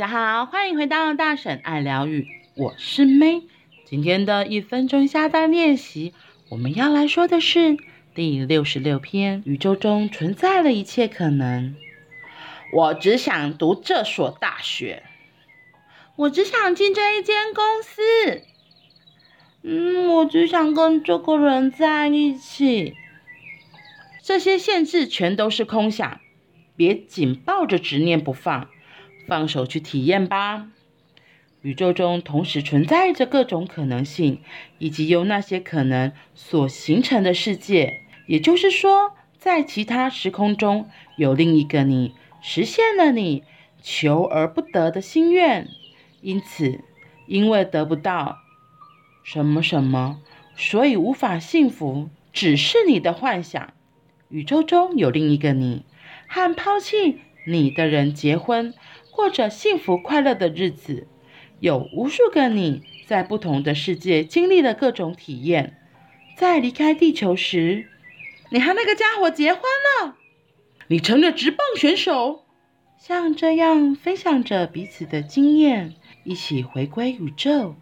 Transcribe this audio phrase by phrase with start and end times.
[0.00, 3.42] 大家好，欢迎回到大婶爱疗愈，我是 May。
[3.84, 6.14] 今天的一分钟下单练习，
[6.48, 7.76] 我们要来说的是
[8.14, 11.76] 第六十六篇：宇宙中存在了一切可能。
[12.72, 15.02] 我只想读这所大学，
[16.16, 18.00] 我只想进这一间公司。
[19.62, 22.94] 嗯，我只想跟这个人在一起。
[24.22, 26.20] 这些限制全都是空想，
[26.74, 28.70] 别紧抱着执念不放。
[29.30, 30.66] 放手去体验吧。
[31.62, 34.40] 宇宙中同时存在着各种可能性，
[34.78, 38.00] 以及由那些可能所形成的世界。
[38.26, 42.12] 也就是说，在其他时空中有另一个你，
[42.42, 43.44] 实现了你
[43.80, 45.68] 求而不得的心愿。
[46.22, 46.80] 因此，
[47.28, 48.38] 因为得不到
[49.22, 50.20] 什么什么，
[50.56, 53.72] 所以无法幸福，只是你的幻想。
[54.28, 55.84] 宇宙中有另一个你，
[56.26, 58.74] 和抛弃你的人结婚。
[59.20, 61.06] 过着幸福快乐的日子，
[61.58, 65.76] 有无数个你在不同的世界经历了各种体验。
[66.38, 67.86] 在离开地球时，
[68.48, 69.60] 你和那个家伙结婚
[70.00, 70.16] 了，
[70.86, 72.46] 你成了职棒选手，
[72.98, 75.92] 像这样分享着彼此的经验，
[76.24, 77.76] 一起回归宇宙。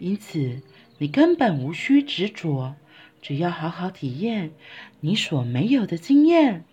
[0.00, 0.62] 因此，
[0.98, 2.74] 你根本无需执着，
[3.22, 4.50] 只要好好体验
[4.98, 6.64] 你所没有的经验，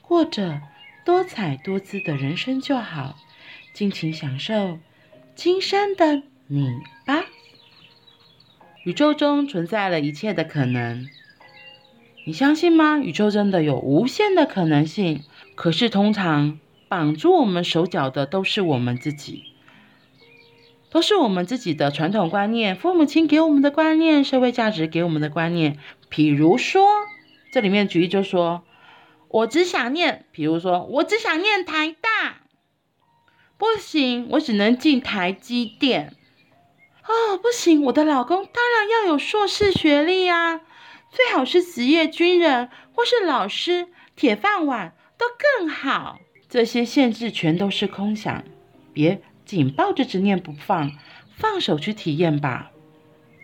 [0.00, 0.62] 过着
[1.04, 3.18] 多彩多姿的人生就好。
[3.72, 4.78] 尽情享受
[5.34, 6.68] 今生的你
[7.06, 7.24] 吧。
[8.84, 11.08] 宇宙中存在了一切的可能，
[12.26, 12.98] 你相信吗？
[12.98, 15.22] 宇宙真的有无限的可能性。
[15.54, 19.44] 可是通常绑住我们手脚的都是我们自己，
[20.90, 25.78] 都是我们自己的传统观念、父母亲给我们的观念、社会价值给我们的观念。
[26.08, 26.84] 比如说，
[27.52, 28.64] 这里面举例就说，
[29.28, 32.41] 我只想念，比如说，我只想念台大。
[33.62, 36.16] 不行，我只能进台积电。
[37.04, 40.62] 哦，不行，我的老公当然要有硕士学历呀，
[41.12, 43.86] 最好是职业军人或是老师，
[44.16, 46.18] 铁饭碗都更好。
[46.48, 48.42] 这些限制全都是空想，
[48.92, 50.90] 别紧抱着执念不放，
[51.36, 52.72] 放手去体验吧。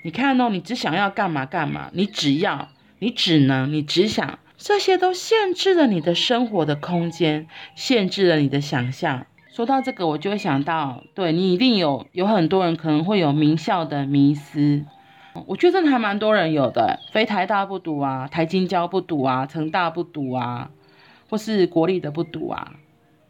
[0.03, 7.47] 你看哦，你只想要干嘛干嘛，你只要，你只能，你只想，这些都限制了你的生活的空间，
[7.77, 9.29] 限制了你的想象。
[9.59, 14.85] 说到这个，我就会想到，对，你一定有有很多人可能会有名校的迷思，
[15.49, 20.71] 我觉得还蛮多人有的，非台大不读啊，台清交不读啊，成大不读啊，
[21.29, 22.75] 或是国立的不读啊，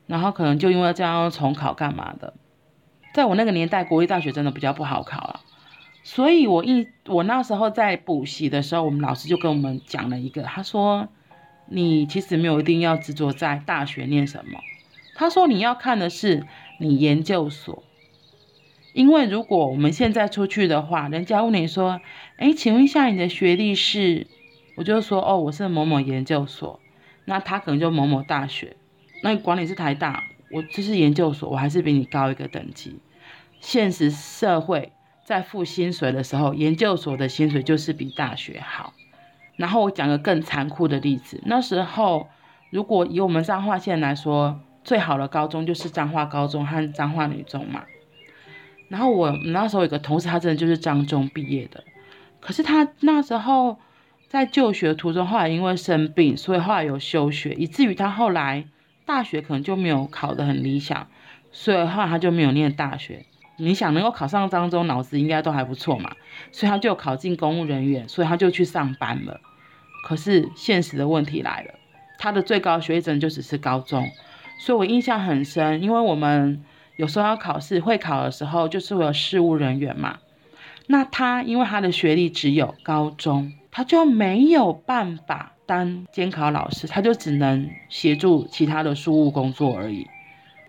[0.07, 2.35] 然后可能就因为这样重考干嘛的。
[3.15, 5.41] 在我那个年代，国立大学真的比较不好考了，
[6.03, 11.09] 所以我一我那时候在补习的时候，我们老师就跟我们讲了一个，他说，
[11.71, 14.61] 你其实没有一定要执着在大学念什么。
[15.19, 16.47] 他说：“你要看的是
[16.79, 17.83] 你研究所，
[18.93, 22.01] 因为如果我们现在出去的话，人家问你说
[22.39, 24.29] ：‘哎，请问一下你的学历是？’
[24.79, 26.79] 我就说：‘哦，我是某某研究所。’
[27.27, 28.77] 那他可能就某某大学。
[29.25, 33.01] 那管你是台大，我这是研究所，我还是比你高一个等级。
[33.59, 34.93] 现实社会
[35.25, 38.95] 在付薪水的时候，研究所的薪水就是比大学好。
[39.57, 42.29] 然后我讲个更残酷的例子，那时候
[42.71, 47.85] 如果以我们彰化县来说。”最好的高中就是彰化高中和彰化女中嘛。
[48.89, 51.85] 然后我那时候有个同事，他真的就是彰中毕业的，
[52.41, 53.79] 可是他那时候
[54.29, 58.65] 在就学途中，后来因为生病，所以后来有休学，以至于他后来
[59.05, 61.07] 大学可能就没有考得很理想，
[61.53, 63.27] 所以后来他就没有念大学。
[63.59, 66.17] 你想能够考上彰中，脑子应该都还不错嘛，
[66.51, 69.39] 所以他就考进公务人员，所以他就去上班了。
[70.03, 71.75] 可是现实的问题来了，
[72.19, 74.09] 他的最高学历真的就只是高中。
[74.59, 76.63] 所以我印象很深，因为我们
[76.97, 80.19] 有时候要考试，会考的时候就是会有事务人员嘛。
[80.89, 90.07] 那他因为他的学历只有高中，他就没有办法当监考老师，他就只能协助其他的事务工作而已。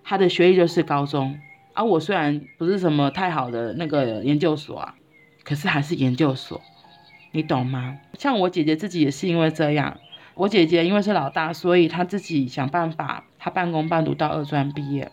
[0.03, 1.39] 他的学历就是高中，
[1.73, 4.95] 而、我虽然不是什么太好的那个研究所啊，
[5.43, 6.61] 可是还是研究所，
[7.31, 7.97] 你懂吗？
[8.17, 9.97] 像我姐姐自己也是因为这样。
[10.35, 15.11] 我姐姐因为是老大，所以她自己想办法，他半工半读到二专毕业。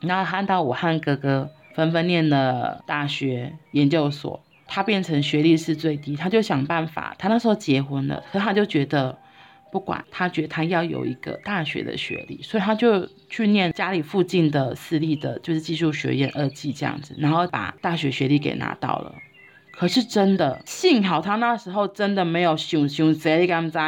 [0.00, 7.16] 然后看到我和哥哥纷纷念了大学研究所，他变成学历是最低，他就想办法。
[7.18, 9.18] 他那时候结婚了，可他就觉得
[9.72, 19.14] 不管，他觉得他要有一个大学的学历，所以他就去念家里附近的私立的，就是技术学院二技这样子，然后把大学学历给拿到了。
[19.72, 23.78] 可是真的，幸好他那时候真的没有想想这你敢知？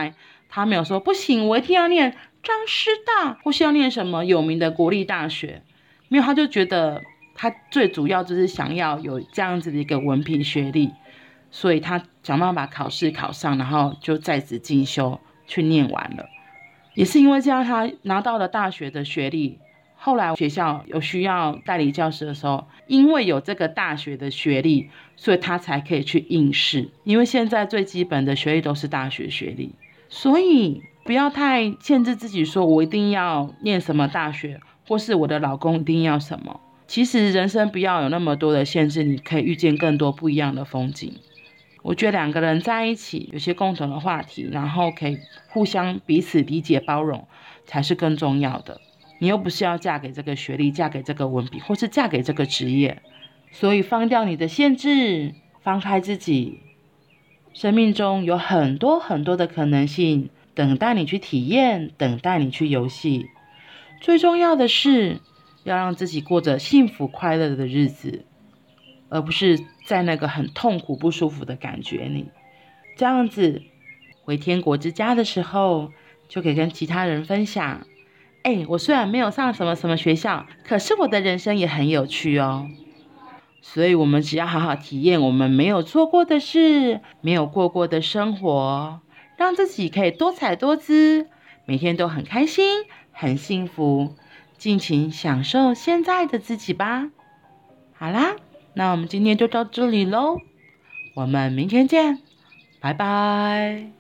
[0.50, 2.14] 他没有说不行，我一定要念
[2.48, 5.60] 彰师大，或是要念什么有名的国立大学。
[6.08, 7.02] 没有，他就觉得
[7.34, 10.90] 他最主要就是想要有这样子的一个文凭学历，
[11.50, 16.26] 所以他想办法考试考上，然后就在职进修去念完了。
[16.94, 19.58] 也是因为这样，他拿到了大学的学历。
[20.00, 26.88] 后来学校有需要代理教师的时候，因为有这个大学的学历，所以他才可以去应试。
[27.02, 29.74] 因为现在最基本的学历都是大学学历，
[30.08, 36.60] 所以不要太限制自己，说我一定要念什么大学，或是我的老公一定要什么。
[36.86, 41.14] 其实人生不要有那么多的限制，你可以遇见更多不一样的风景。
[41.80, 45.16] 我觉得两个人在一起，有些共同的话题，然后可以
[45.48, 47.26] 互相彼此理解包容，
[47.64, 48.78] 才是更重要的。
[49.18, 53.00] 你又不是要嫁给这个学历，嫁给这个文凭，或是嫁给这个职业，
[53.50, 55.32] 所以放掉你的限制，
[55.62, 56.60] 放开自己，
[57.54, 60.28] 生命中有很多很多的可能性
[60.58, 63.30] 等待你去体验，等待你去游戏。
[64.00, 65.20] 最重要的是
[65.62, 68.24] 要让自己过着幸福快乐的日子，
[69.08, 72.32] 而不是在那个很痛苦不舒服的感觉里。
[72.96, 73.62] 这样子
[74.24, 75.92] 回天国之家的时候，
[76.28, 77.86] 就可以跟其他人分享。
[78.42, 82.66] 哎，我虽然没有上什么什么学校，可是我的人生也很有趣哦。
[83.62, 89.00] 所以，我们只要好好体验我们没有做过的事，没有过过的生活，
[89.38, 91.28] 让自己可以多彩多姿，
[91.64, 94.16] 每天都很开心、很幸福，
[94.58, 97.08] 尽情享受现在的自己吧。
[97.94, 98.34] 好啦，
[98.74, 100.40] 那我们今天就到这里喽，
[101.14, 102.18] 我们明天见，
[102.80, 103.97] 拜拜。